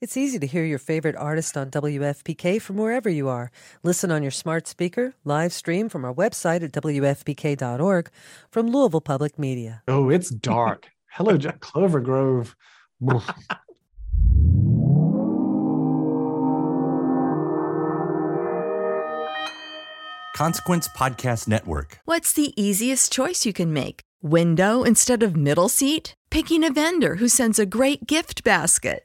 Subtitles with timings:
[0.00, 3.50] It's easy to hear your favorite artist on WFPK from wherever you are.
[3.82, 8.10] Listen on your smart speaker, live stream from our website at WFPK.org
[8.50, 9.82] from Louisville Public Media.
[9.86, 10.88] Oh, it's dark.
[11.10, 12.56] Hello, Jack Clover Grove.
[20.34, 21.98] Consequence Podcast Network.
[22.06, 24.00] What's the easiest choice you can make?
[24.22, 26.14] Window instead of middle seat?
[26.30, 29.04] Picking a vendor who sends a great gift basket?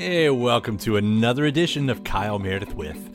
[0.00, 3.10] Hey, welcome to another edition of Kyle Meredith with.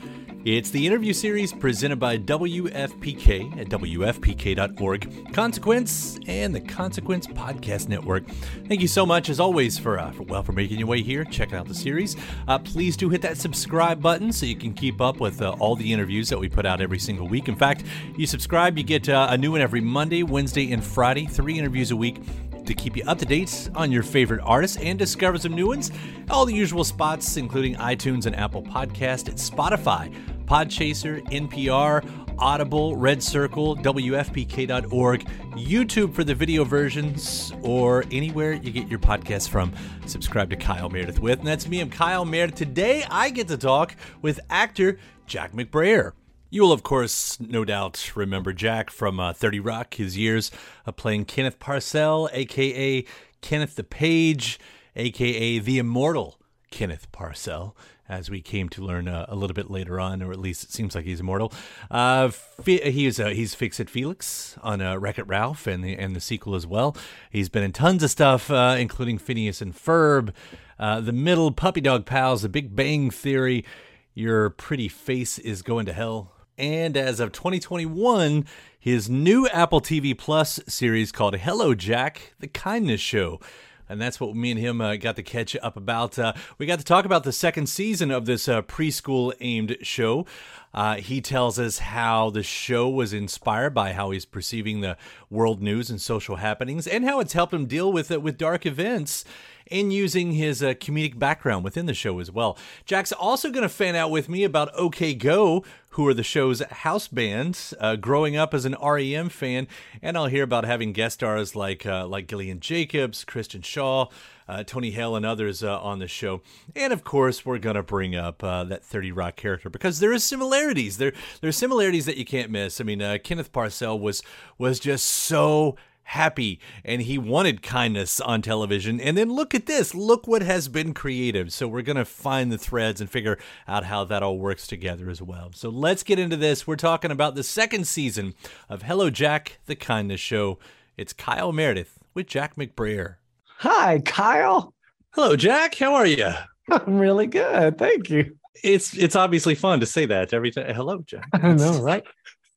[0.46, 8.28] It's the interview series presented by WFPK at WFPK.org, Consequence, and the Consequence Podcast Network.
[8.68, 11.24] Thank you so much, as always, for, uh, for well for making your way here,
[11.24, 12.16] checking out the series.
[12.48, 15.76] Uh, please do hit that subscribe button so you can keep up with uh, all
[15.76, 17.48] the interviews that we put out every single week.
[17.48, 17.84] In fact,
[18.16, 21.26] you subscribe, you get uh, a new one every Monday, Wednesday, and Friday.
[21.26, 22.22] Three interviews a week
[22.66, 25.92] to keep you up to date on your favorite artists and discover some new ones.
[26.30, 30.14] All the usual spots, including iTunes and Apple Podcast, at Spotify,
[30.46, 38.88] Podchaser, NPR, Audible, Red Circle, WFPK.org, YouTube for the video versions, or anywhere you get
[38.88, 39.74] your podcasts from.
[40.06, 41.40] Subscribe to Kyle Meredith with.
[41.40, 42.56] And that's me, I'm Kyle Meredith.
[42.56, 46.14] Today I get to talk with actor Jack McBrayer.
[46.56, 50.52] You will, of course, no doubt remember Jack from uh, 30 Rock, his years
[50.86, 53.04] of playing Kenneth Parcell, aka
[53.42, 54.58] Kenneth the Page,
[54.96, 56.40] aka the immortal
[56.72, 57.76] Kenneth Parcell,
[58.08, 60.72] as we came to learn uh, a little bit later on, or at least it
[60.72, 61.52] seems like he's immortal.
[61.92, 65.84] Uh, fi- he is, uh, he's Fix It Felix on uh, Wreck It Ralph and
[65.84, 66.96] the, and the sequel as well.
[67.30, 70.34] He's been in tons of stuff, uh, including Phineas and Ferb,
[70.80, 73.66] uh, The Middle, Puppy Dog Pals, The Big Bang Theory.
[74.14, 78.46] Your pretty face is going to hell and as of 2021,
[78.80, 83.40] his new Apple TV Plus series called Hello Jack: The Kindness Show.
[83.88, 86.18] And that's what me and him uh, got to catch up about.
[86.18, 90.26] Uh, we got to talk about the second season of this uh, preschool aimed show.
[90.74, 94.98] Uh, he tells us how the show was inspired by how he's perceiving the
[95.30, 98.66] world news and social happenings, and how it's helped him deal with it with dark
[98.66, 99.24] events
[99.72, 102.58] and using his uh, comedic background within the show as well.
[102.86, 106.62] Jack's also going to fan out with me about OK Go, who are the show's
[106.62, 109.68] house bands, uh, growing up as an REM fan,
[110.02, 114.12] and I'll hear about having guest stars like uh, like Gillian Jacobs, Kristen Schaal,
[114.48, 116.42] uh, Tony Hale, and others uh, on the show.
[116.76, 120.24] And of course, we're gonna bring up uh, that Thirty Rock character because there is
[120.24, 120.98] similarities.
[120.98, 122.82] There there's similarities that you can't miss.
[122.82, 124.22] I mean, uh, Kenneth Parcell was
[124.58, 129.00] was just so happy and he wanted kindness on television.
[129.00, 129.94] And then look at this.
[129.94, 131.52] Look what has been created.
[131.52, 133.38] So we're going to find the threads and figure
[133.68, 135.52] out how that all works together as well.
[135.54, 136.66] So let's get into this.
[136.66, 138.34] We're talking about the second season
[138.70, 140.60] of Hello Jack, the Kindness Show.
[140.96, 143.16] It's Kyle Meredith with Jack McBrayer.
[143.60, 144.74] Hi, Kyle.
[145.12, 145.76] Hello, Jack.
[145.76, 146.30] How are you?
[146.72, 147.78] I'm really good.
[147.78, 148.38] Thank you.
[148.64, 150.74] It's it's obviously fun to say that every time.
[150.74, 151.28] Hello, Jack.
[151.34, 152.04] I know, right?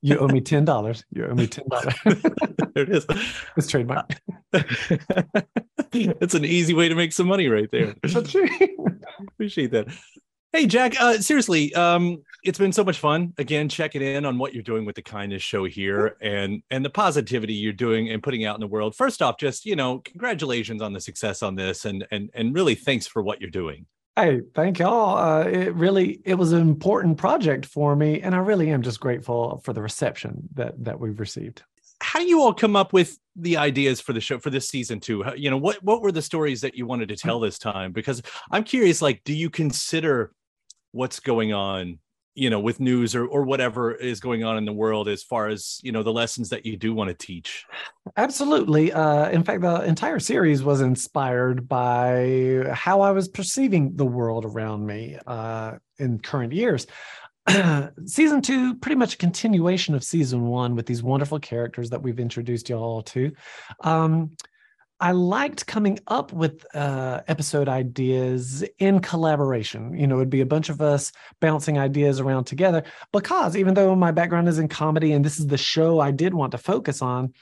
[0.00, 1.04] You owe me ten dollars.
[1.10, 1.94] You owe me ten dollars.
[2.04, 3.06] there it is.
[3.56, 4.10] it's trademark.
[5.92, 7.94] it's an easy way to make some money right there.
[8.04, 9.88] Appreciate that.
[10.52, 14.54] Hey Jack, uh, seriously, um, it's been so much fun again checking in on what
[14.54, 18.44] you're doing with the kindness show here and and the positivity you're doing and putting
[18.44, 18.94] out in the world.
[18.94, 22.76] First off, just you know, congratulations on the success on this and and and really
[22.76, 23.84] thanks for what you're doing.
[24.18, 25.16] Hey, thank y'all.
[25.16, 28.98] Uh, it really it was an important project for me, and I really am just
[28.98, 31.62] grateful for the reception that that we've received.
[32.00, 34.98] How do you all come up with the ideas for the show for this season
[34.98, 35.22] too?
[35.22, 37.92] How- You know, what what were the stories that you wanted to tell this time?
[37.92, 38.20] Because
[38.50, 40.32] I'm curious, like, do you consider
[40.90, 42.00] what's going on,
[42.38, 45.48] you know, with news or or whatever is going on in the world as far
[45.48, 47.66] as you know the lessons that you do want to teach?
[48.16, 48.92] Absolutely.
[48.92, 54.44] Uh, in fact, the entire series was inspired by how I was perceiving the world
[54.44, 56.86] around me uh, in current years.
[58.06, 62.20] season two, pretty much a continuation of season one with these wonderful characters that we've
[62.20, 63.32] introduced you all to.
[63.80, 64.30] Um,
[65.00, 69.96] I liked coming up with uh, episode ideas in collaboration.
[69.96, 73.94] You know, it'd be a bunch of us bouncing ideas around together because even though
[73.94, 77.00] my background is in comedy and this is the show I did want to focus
[77.00, 77.32] on,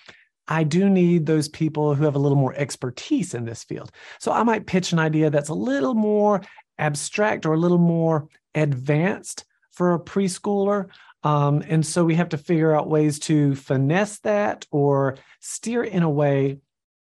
[0.49, 3.91] I do need those people who have a little more expertise in this field.
[4.21, 6.43] So I might pitch an idea that's a little more
[6.79, 10.89] abstract or a little more advanced for a preschooler.
[11.23, 16.03] Um, and so we have to figure out ways to finesse that or steer in
[16.03, 16.59] a way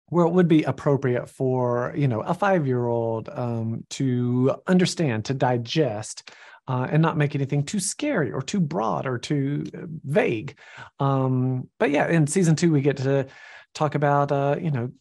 [0.09, 5.25] where it would be appropriate for you know a five year old um, to understand
[5.25, 6.31] to digest
[6.67, 10.57] uh, and not make anything too scary or too broad or too uh, vague.
[10.99, 13.27] Um, but yeah in season two we get to
[13.73, 14.91] talk about uh, you know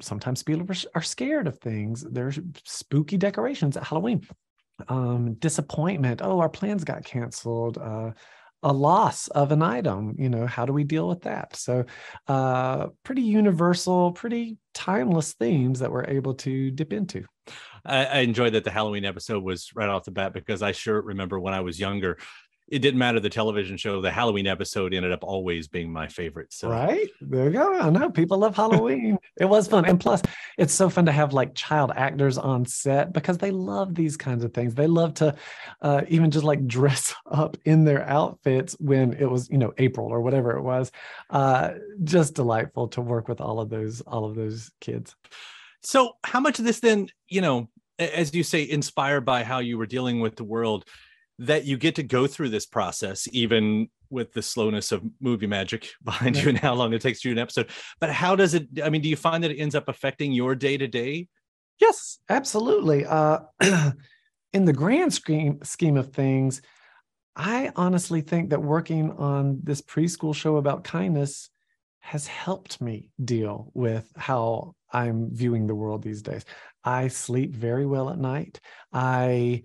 [0.00, 2.04] sometimes people are- are scared of things.
[2.08, 4.26] There's spooky decorations at halloween.
[4.88, 6.20] Um, disappointment.
[6.22, 7.78] Oh our plans got canceled.
[7.78, 8.10] Uh,
[8.64, 11.54] a loss of an item you know how do we deal with that?
[11.54, 11.84] So
[12.26, 17.24] uh pretty universal pretty timeless themes that we're able to dip into.
[17.84, 21.00] I, I enjoyed that the Halloween episode was right off the bat because I sure
[21.00, 22.18] remember when I was younger,
[22.68, 24.00] it didn't matter the television show.
[24.00, 26.52] The Halloween episode ended up always being my favorite.
[26.52, 26.70] So.
[26.70, 27.08] Right?
[27.20, 27.78] There you go.
[27.78, 28.10] I know.
[28.10, 29.18] People love halloween.
[29.36, 29.84] It was fun.
[29.84, 30.22] And plus
[30.58, 34.44] it's so fun to have like child actors on set because they love these kinds
[34.44, 34.74] of things.
[34.74, 35.34] They love to
[35.82, 40.06] uh, even just like dress up in their outfits when it was you know april
[40.06, 40.92] or whatever it was.
[41.30, 41.74] Uh,
[42.04, 45.16] just delightful to work with all of those all of those kids.
[45.84, 47.68] So, how much of this then, you know,
[47.98, 50.86] as you say, inspired by how you were dealing with the world,
[51.38, 55.90] that you get to go through this process, even with the slowness of movie magic
[56.04, 57.70] behind you and how long it takes to do an episode.
[58.00, 58.68] But how does it?
[58.82, 61.28] I mean, do you find that it ends up affecting your day to day?
[61.80, 63.04] Yes, absolutely.
[63.04, 63.40] Uh,
[64.52, 66.62] in the grand scheme scheme of things,
[67.36, 71.50] I honestly think that working on this preschool show about kindness
[72.00, 76.44] has helped me deal with how I'm viewing the world these days.
[76.84, 78.60] I sleep very well at night.
[78.92, 79.62] I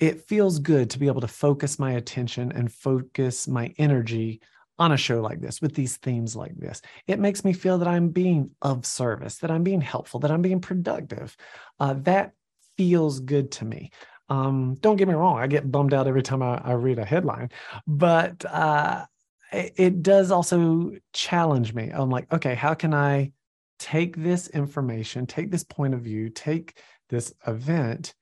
[0.00, 4.40] it feels good to be able to focus my attention and focus my energy
[4.78, 6.80] on a show like this with these themes like this.
[7.08, 10.42] It makes me feel that I'm being of service, that I'm being helpful, that I'm
[10.42, 11.36] being productive.
[11.80, 12.32] Uh, that
[12.76, 13.90] feels good to me.
[14.28, 17.04] Um, don't get me wrong, I get bummed out every time I, I read a
[17.04, 17.50] headline,
[17.86, 19.06] but uh,
[19.50, 21.90] it, it does also challenge me.
[21.90, 23.32] I'm like, okay, how can I
[23.78, 26.78] take this information, take this point of view, take
[27.08, 28.14] this event,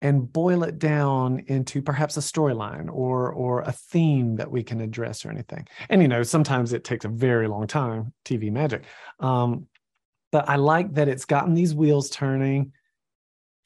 [0.00, 4.80] and boil it down into perhaps a storyline or or a theme that we can
[4.80, 5.66] address or anything.
[5.88, 8.84] And you know, sometimes it takes a very long time, TV magic.
[9.20, 9.66] Um,
[10.30, 12.72] but I like that it's gotten these wheels turning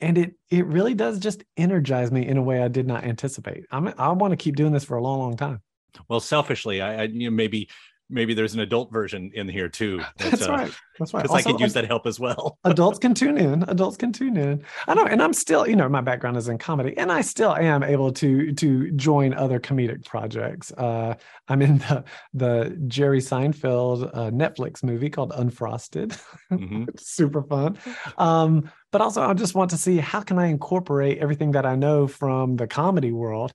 [0.02, 3.64] and it it really does just energize me in a way I did not anticipate.
[3.70, 5.62] I'm I want to keep doing this for a long, long time.
[6.08, 7.68] Well, selfishly, I, I you know, maybe
[8.10, 10.02] maybe there's an adult version in here too.
[10.18, 10.72] That's right.
[10.98, 11.22] That's right.
[11.22, 12.58] Because I could use that help as well.
[12.64, 15.88] adults can tune in adults can tune in i know and i'm still you know
[15.88, 20.04] my background is in comedy and i still am able to to join other comedic
[20.04, 21.14] projects uh
[21.48, 22.04] i'm in the
[22.34, 26.18] the jerry seinfeld uh, netflix movie called unfrosted
[26.50, 26.88] Mhm.
[27.00, 27.78] super fun
[28.18, 31.74] um but also i just want to see how can i incorporate everything that i
[31.74, 33.52] know from the comedy world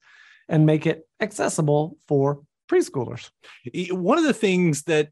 [0.49, 3.29] and make it accessible for preschoolers.
[3.91, 5.09] One of the things that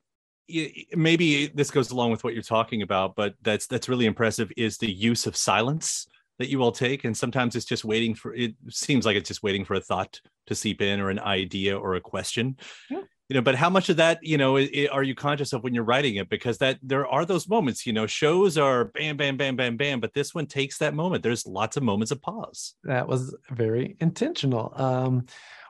[0.95, 4.77] maybe this goes along with what you're talking about but that's that's really impressive is
[4.77, 6.07] the use of silence
[6.37, 7.05] that you all take.
[7.05, 10.19] And sometimes it's just waiting for it seems like it's just waiting for a thought
[10.47, 12.57] to seep in or an idea or a question.
[12.91, 13.01] Yeah.
[13.29, 15.63] you know but how much of that you know i- i- are you conscious of
[15.63, 16.29] when you're writing it?
[16.29, 19.99] Because that there are those moments you know shows are bam bam bam bam bam
[19.99, 21.23] but this one takes that moment.
[21.23, 22.75] There's lots of moments of pause.
[22.83, 24.73] That was very intentional.
[24.75, 25.25] Um,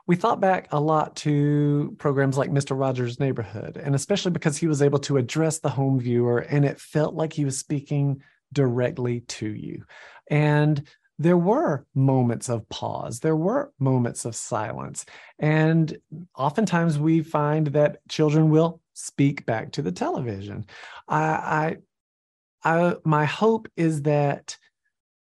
[0.06, 2.78] we thought back a lot to programs like Mr.
[2.78, 6.80] Rogers' Neighborhood, and especially because he was able to address the home viewer and it
[6.80, 8.22] felt like he was speaking
[8.52, 9.84] directly to you.
[10.30, 10.86] And
[11.18, 15.06] there were moments of pause, there were moments of silence.
[15.38, 15.96] And
[16.36, 20.66] oftentimes we find that children will speak back to the television.
[21.08, 21.76] I,
[22.64, 24.56] I, I my hope is that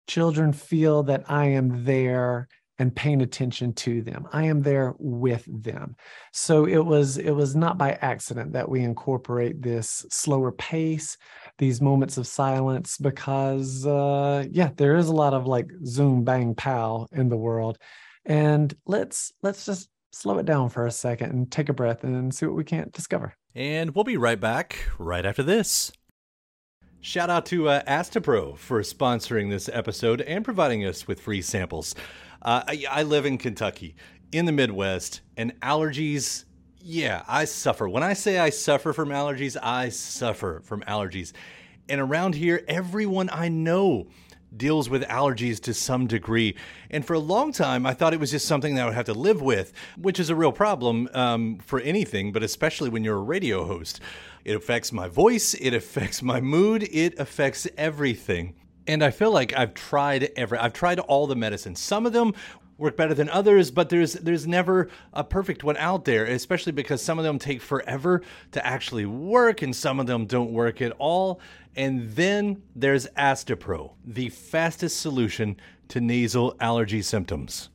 [0.06, 4.26] children feel that I am there and paying attention to them.
[4.32, 5.96] I am there with them.
[6.32, 11.16] So it was it was not by accident that we incorporate this slower pace,
[11.58, 16.54] these moments of silence because uh yeah, there is a lot of like zoom bang
[16.54, 17.78] pow in the world.
[18.24, 22.34] And let's let's just slow it down for a second and take a breath and
[22.34, 23.34] see what we can't discover.
[23.54, 25.92] And we'll be right back right after this.
[27.00, 31.94] Shout out to uh, Astepro for sponsoring this episode and providing us with free samples.
[32.44, 33.96] Uh, I, I live in Kentucky,
[34.30, 36.44] in the Midwest, and allergies,
[36.78, 37.88] yeah, I suffer.
[37.88, 41.32] When I say I suffer from allergies, I suffer from allergies.
[41.88, 44.08] And around here, everyone I know
[44.56, 46.54] deals with allergies to some degree.
[46.90, 49.06] And for a long time, I thought it was just something that I would have
[49.06, 53.16] to live with, which is a real problem um, for anything, but especially when you're
[53.16, 54.00] a radio host.
[54.44, 58.54] It affects my voice, it affects my mood, it affects everything.
[58.86, 61.80] And I feel like I've tried every I've tried all the medicines.
[61.80, 62.34] Some of them
[62.76, 67.00] work better than others, but there's there's never a perfect one out there, especially because
[67.02, 68.22] some of them take forever
[68.52, 71.40] to actually work and some of them don't work at all.
[71.76, 75.56] And then there's Astepro, the fastest solution
[75.88, 77.70] to nasal allergy symptoms.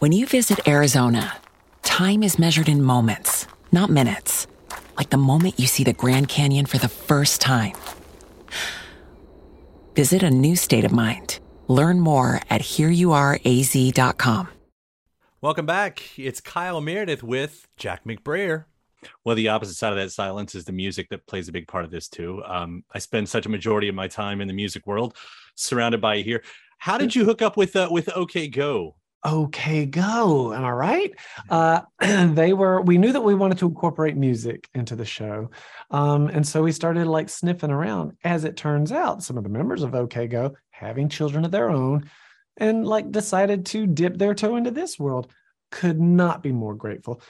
[0.00, 1.36] When you visit Arizona,
[1.82, 4.46] time is measured in moments, not minutes.
[4.96, 7.74] Like the moment you see the Grand Canyon for the first time.
[9.94, 11.38] Visit a new state of mind.
[11.68, 14.48] Learn more at hereyouareaz.com.
[15.42, 16.02] Welcome back.
[16.16, 18.64] It's Kyle Meredith with Jack McBrayer.
[19.26, 21.84] Well, the opposite side of that silence is the music that plays a big part
[21.84, 22.42] of this too.
[22.46, 25.14] Um, I spend such a majority of my time in the music world,
[25.56, 26.42] surrounded by here.
[26.78, 28.94] How did you hook up with uh, with OK Go?
[29.24, 31.12] Okay go am i right?
[31.48, 35.50] Uh they were we knew that we wanted to incorporate music into the show
[35.90, 38.16] um and so we started like sniffing around.
[38.24, 41.70] As it turns out some of the members of okay go having children of their
[41.70, 42.08] own
[42.56, 45.30] and like decided to dip their toe into this world
[45.70, 47.20] could not be more grateful.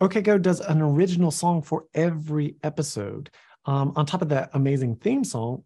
[0.00, 3.30] Okay go does an original song for every episode.
[3.66, 5.64] Um on top of that amazing theme song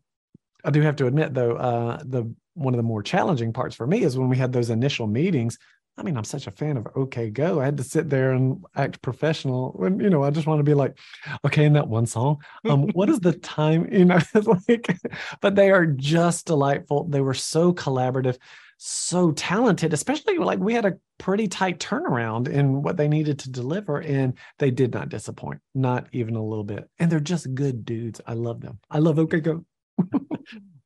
[0.67, 3.87] I do have to admit, though, uh, the one of the more challenging parts for
[3.87, 5.59] me is when we had those initial meetings.
[5.99, 7.61] I mean, I'm such a fan of OK Go.
[7.61, 10.65] I had to sit there and act professional when, you know, I just want to
[10.65, 10.99] be like,
[11.45, 13.89] okay, in that one song, um, what is the time?
[13.97, 14.21] You know,
[14.69, 14.95] like,
[15.41, 17.05] but they are just delightful.
[17.09, 18.37] They were so collaborative,
[18.77, 23.51] so talented, especially like we had a pretty tight turnaround in what they needed to
[23.51, 26.91] deliver, and they did not disappoint, not even a little bit.
[26.99, 28.21] And they're just good dudes.
[28.27, 28.81] I love them.
[28.91, 29.65] I love OK Go.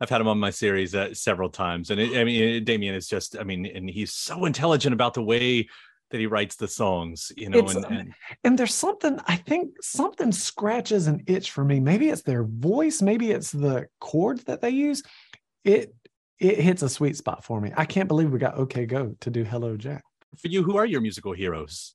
[0.00, 3.06] I've had him on my series uh, several times, and it, I mean, Damien is
[3.06, 5.68] just, I mean, and he's so intelligent about the way
[6.10, 10.32] that he writes the songs, you know, and, and, and there's something I think something
[10.32, 11.80] scratches an itch for me.
[11.80, 15.02] Maybe it's their voice, maybe it's the chords that they use.
[15.64, 15.94] It
[16.38, 17.70] it hits a sweet spot for me.
[17.76, 20.02] I can't believe we got OK Go to do Hello Jack.
[20.40, 21.94] For you, who are your musical heroes?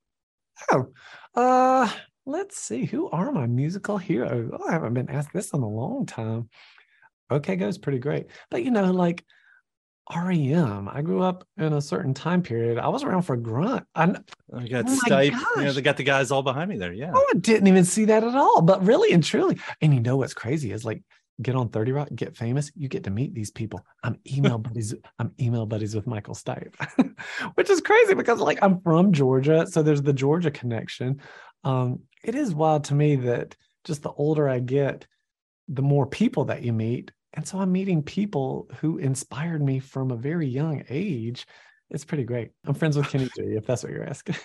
[0.72, 0.88] Oh,
[1.36, 1.90] uh,
[2.26, 2.86] let's see.
[2.86, 4.52] Who are my musical heroes?
[4.54, 6.50] Oh, I haven't been asked this in a long time.
[7.30, 8.28] OK Go is pretty great.
[8.50, 9.24] But you know, like
[10.16, 10.88] REM.
[10.88, 12.78] I grew up in a certain time period.
[12.78, 13.86] I was around for Grunt.
[13.96, 14.16] I,
[14.56, 15.36] I got Oh Stipe.
[15.58, 16.94] You know, they got the guys all behind me there.
[16.94, 17.12] Yeah.
[17.14, 18.62] oh, I didn't even see that at all.
[18.62, 21.02] But really and truly, and you know what's crazy is like
[21.42, 23.86] get on 30 Rock, get famous, you get to meet these people.
[24.04, 26.74] I'm email buddies, I'm email buddies with Michael Stipe,
[27.56, 29.66] which is crazy because like I'm from Georgia.
[29.68, 31.22] So there's the Georgia connection.
[31.64, 35.08] Um, it is wild to me that just the older I get,
[35.68, 37.12] the more people that you meet.
[37.34, 41.46] And so I'm meeting people who inspired me from a very young age.
[41.90, 42.52] It's pretty great.
[42.66, 44.36] I'm friends with Kenny G, if that's what you're asking.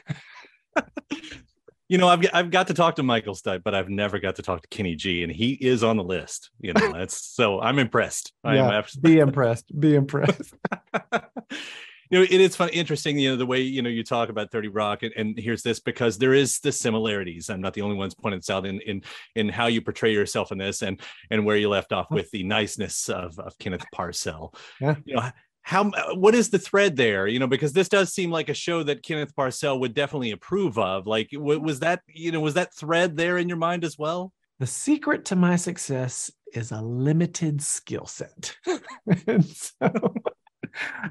[1.89, 4.43] You know, I've I've got to talk to Michael Stipe, but I've never got to
[4.43, 6.51] talk to Kenny G, and he is on the list.
[6.61, 8.33] You know, that's so I'm impressed.
[8.45, 9.15] I am Yeah, absolutely.
[9.15, 9.81] be impressed.
[9.81, 10.55] Be impressed.
[12.11, 13.19] you know, it is fun, interesting.
[13.19, 15.81] You know, the way you know you talk about Thirty Rock, and, and here's this
[15.81, 17.49] because there is the similarities.
[17.49, 19.03] I'm not the only ones pointing this out in in
[19.37, 21.01] in how you portray yourself in this, and
[21.31, 24.55] and where you left off with the niceness of of Kenneth Parcell.
[24.81, 24.97] Yeah.
[25.05, 25.31] You know.
[25.63, 27.27] How uh, what is the thread there?
[27.27, 30.79] You know, because this does seem like a show that Kenneth Parcell would definitely approve
[30.79, 31.07] of.
[31.07, 34.33] Like, was that you know was that thread there in your mind as well?
[34.61, 38.55] the secret to my success is a limited skill set.
[39.55, 40.15] so,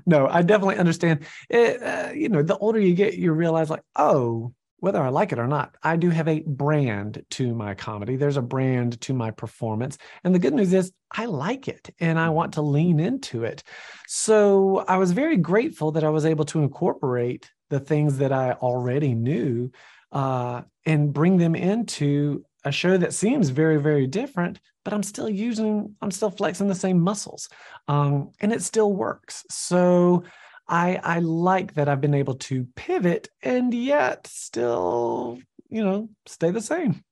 [0.06, 1.26] no, I definitely understand.
[1.50, 5.32] It, uh, you know, the older you get, you realize, like, oh, whether I like
[5.32, 8.16] it or not, I do have a brand to my comedy.
[8.16, 9.98] There's a brand to my performance.
[10.24, 13.64] And the good news is, I like it and I want to lean into it.
[14.08, 18.54] So I was very grateful that I was able to incorporate the things that I
[18.54, 19.72] already knew
[20.12, 25.30] uh, and bring them into a show that seems very, very different, but I'm still
[25.30, 27.50] using, I'm still flexing the same muscles,
[27.88, 29.46] um, and it still works.
[29.50, 30.24] So
[30.68, 35.40] I, I like that I've been able to pivot and yet still,
[35.70, 37.04] you know, stay the same.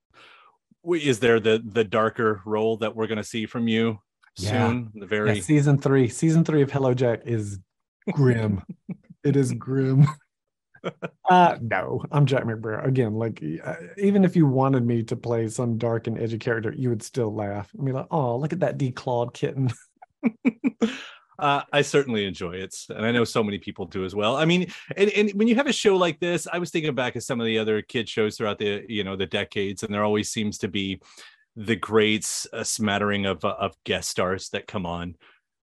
[0.90, 4.00] Is there the the darker role that we're going to see from you
[4.38, 4.68] Yeah.
[4.70, 4.92] soon?
[4.94, 7.60] The Yeah, very season three, season three of Hello Jack is
[8.12, 8.62] grim.
[9.24, 10.08] it is grim.
[11.30, 13.16] Uh, no, I'm Jack McBrayer again.
[13.16, 16.90] Like, uh, even if you wanted me to play some dark and edgy character, you
[16.90, 17.72] would still laugh.
[17.78, 19.72] I mean, like, oh, look at that declawed kitten.
[21.40, 24.36] uh, I certainly enjoy it, and I know so many people do as well.
[24.36, 27.16] I mean, and, and when you have a show like this, I was thinking back
[27.16, 30.04] at some of the other kid shows throughout the you know the decades, and there
[30.04, 31.00] always seems to be
[31.56, 35.16] the great uh, smattering of uh, of guest stars that come on.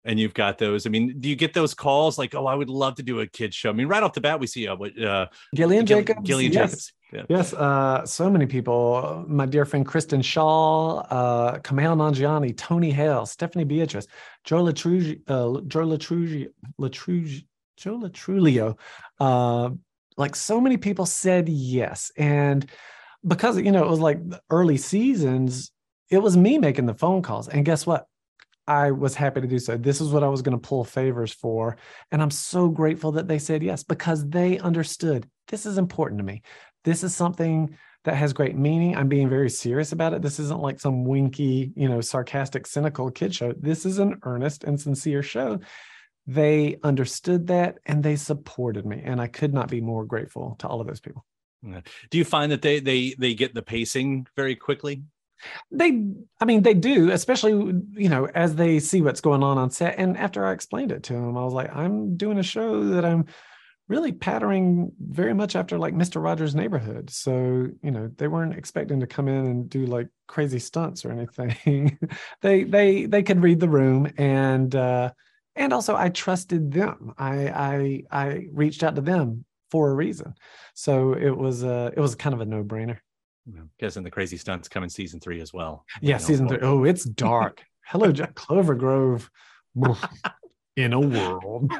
[0.04, 0.86] And you've got those.
[0.86, 3.26] I mean, do you get those calls like, "Oh, I would love to do a
[3.26, 3.70] kid show"?
[3.70, 6.26] I mean, right off the bat, we see uh, what uh, Gillian Gill- Jacobs.
[6.26, 6.70] Gillian yes.
[6.70, 6.92] Jacobs.
[7.12, 7.22] Yeah.
[7.28, 9.24] Yes, uh, so many people.
[9.28, 14.06] My dear friend Kristen Schaal, uh, Kumail Nanjiani, Tony Hale, Stephanie Beatrice,
[14.44, 16.48] Joe Latrugio, uh, Joe Latrugio,
[16.80, 17.44] Latrugio,
[17.76, 18.78] Joe Latrulio.
[19.20, 19.70] Uh,
[20.16, 22.68] like so many people said yes, and
[23.26, 25.70] because you know it was like the early seasons,
[26.10, 28.06] it was me making the phone calls, and guess what?
[28.66, 29.76] I was happy to do so.
[29.76, 31.76] This is what I was going to pull favors for.
[32.10, 36.24] And I'm so grateful that they said yes because they understood this is important to
[36.24, 36.42] me.
[36.84, 38.96] This is something that has great meaning.
[38.96, 40.22] I'm being very serious about it.
[40.22, 43.52] This isn't like some winky, you know, sarcastic, cynical kid show.
[43.58, 45.60] This is an earnest and sincere show.
[46.26, 49.02] They understood that and they supported me.
[49.04, 51.24] And I could not be more grateful to all of those people.
[52.10, 55.02] Do you find that they they they get the pacing very quickly?
[55.70, 56.04] They,
[56.40, 57.52] I mean, they do, especially,
[57.92, 59.98] you know, as they see what's going on on set.
[59.98, 63.04] And after I explained it to them, I was like, I'm doing a show that
[63.04, 63.26] I'm
[63.88, 66.22] really patterning very much after like Mr.
[66.22, 67.10] Rogers' Neighborhood.
[67.10, 71.12] So, you know, they weren't expecting to come in and do like crazy stunts or
[71.12, 71.98] anything.
[72.40, 75.10] they, they, they could read the room and, uh,
[75.54, 77.12] and also I trusted them.
[77.18, 80.34] I, I, I reached out to them for a reason.
[80.74, 82.98] So it was, uh, it was kind of a no brainer.
[83.80, 85.84] Guessing the crazy stunts come in season three as well.
[86.00, 86.58] Yeah, season three.
[86.62, 87.62] Oh, it's dark.
[87.86, 89.30] Hello, Jack Clover Grove.
[90.76, 91.70] In a world.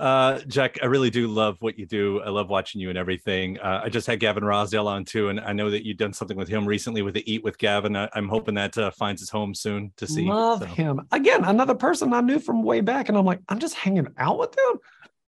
[0.00, 2.20] Uh, Jack, I really do love what you do.
[2.20, 3.60] I love watching you and everything.
[3.60, 6.36] Uh, I just had Gavin Rossdale on too, and I know that you've done something
[6.36, 7.94] with him recently with the Eat with Gavin.
[7.94, 10.24] I, I'm hoping that uh, finds its home soon to see.
[10.26, 11.06] Love So, him.
[11.12, 13.08] Again, another person I knew from way back.
[13.08, 14.74] And I'm like, I'm just hanging out with them.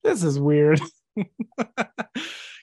[0.02, 0.80] This is weird.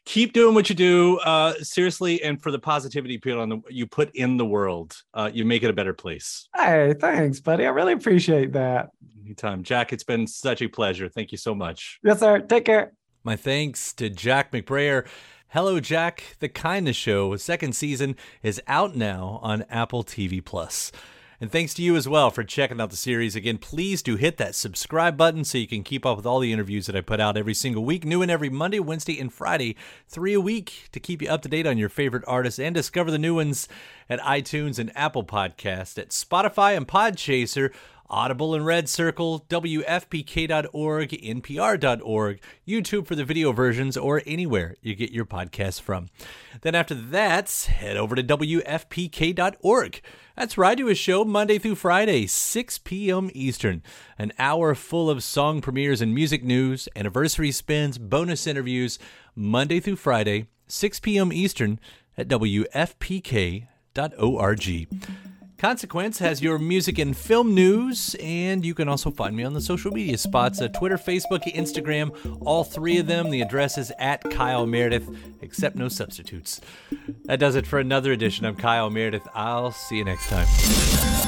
[0.05, 3.59] Keep doing what you do, uh, seriously, and for the positivity you put on the
[3.69, 6.47] you put in the world, uh, you make it a better place.
[6.55, 7.65] Hey, thanks, buddy.
[7.65, 8.91] I really appreciate that.
[9.25, 9.91] Anytime, Jack.
[9.91, 11.09] It's been such a pleasure.
[11.09, 11.99] Thank you so much.
[12.03, 12.39] Yes, sir.
[12.39, 12.93] Take care.
[13.23, 15.07] My thanks to Jack McBrayer.
[15.47, 16.35] Hello, Jack.
[16.39, 20.91] The Kindness Show, second season, is out now on Apple TV Plus.
[21.41, 23.35] And thanks to you as well for checking out the series.
[23.35, 26.53] Again, please do hit that subscribe button so you can keep up with all the
[26.53, 29.75] interviews that I put out every single week, new and every Monday, Wednesday, and Friday,
[30.07, 33.11] three a week to keep you up to date on your favorite artists and discover
[33.11, 33.67] the new ones
[34.09, 37.73] at iTunes and Apple Podcast, at Spotify and Podchaser,
[38.09, 45.11] Audible and Red Circle, WFPK.org, NPR.org, YouTube for the video versions, or anywhere you get
[45.11, 46.09] your podcasts from.
[46.61, 50.01] Then after that, head over to WFPK.org.
[50.35, 53.31] That's where I do a show Monday through Friday, 6 p.m.
[53.33, 53.81] Eastern.
[54.19, 58.99] An hour full of song premieres and music news, anniversary spins, bonus interviews,
[59.35, 61.31] Monday through Friday, 6 p.m.
[61.33, 61.79] Eastern
[62.17, 63.65] at WFPK.org.
[65.65, 69.59] Consequence has your music and film news, and you can also find me on the
[69.59, 73.31] social media spots uh, Twitter, Facebook, Instagram, all three of them.
[73.31, 75.09] The address is at Kyle Meredith,
[75.41, 76.61] except no substitutes.
[77.23, 79.27] That does it for another edition of Kyle Meredith.
[79.33, 81.24] I'll see you next time.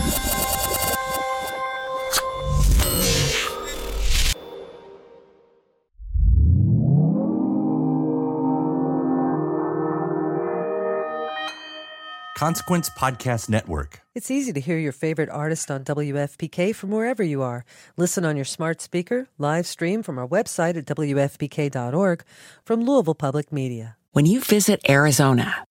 [12.38, 14.02] Consequence Podcast Network.
[14.13, 17.65] It's easy to hear your favorite artist on WFPK from wherever you are.
[17.97, 22.23] Listen on your smart speaker, live stream from our website at WFPK.org
[22.63, 23.97] from Louisville Public Media.
[24.12, 25.65] When you visit Arizona,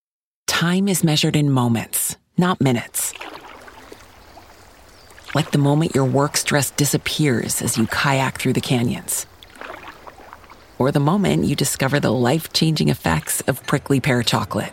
[0.48, 3.14] time is measured in moments, not minutes.
[5.36, 9.26] Like the moment your work stress disappears as you kayak through the canyons.
[10.80, 14.72] Or the moment you discover the life changing effects of prickly pear chocolate.